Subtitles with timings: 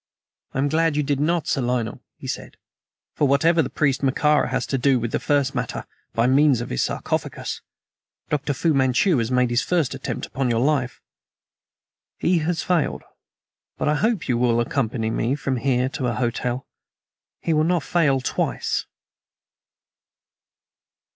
[0.55, 2.57] "I am glad you did not, Sir Lionel," he said;
[3.13, 5.85] "for whatever the priest Mekara has to do with the matter,
[6.15, 7.61] by means of his sarcophagus,
[8.27, 8.55] Dr.
[8.55, 11.03] Fu Manchu has made his first attempt upon your life.
[12.17, 13.03] He has failed,
[13.77, 16.65] but I hope you will accompany me from here to a hotel.
[17.39, 18.87] He will not fail twice."